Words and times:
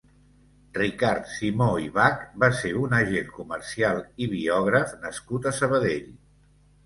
Ricard 0.75 1.27
Simó 1.33 1.67
i 1.83 1.89
Bach 1.97 2.23
va 2.43 2.47
ser 2.61 2.71
un 2.85 2.95
agent 3.01 3.29
comercial 3.35 4.01
i 4.27 4.31
biògraf 4.33 4.95
nascut 5.07 5.45
a 5.45 5.53
Sabadell. 5.61 6.09